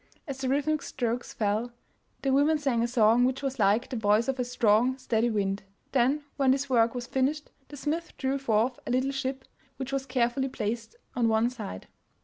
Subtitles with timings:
[0.27, 1.73] As the rhythmic strokes fell,
[2.23, 5.61] the women sang a song which was like the voice of a strong, steady wind.
[5.91, 9.45] Then when this work was finished, the smith drew forth a little ship,
[9.77, 11.85] which was carefully placed on one side.